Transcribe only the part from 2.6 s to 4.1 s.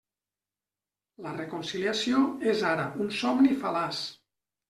ara un somni fal·laç.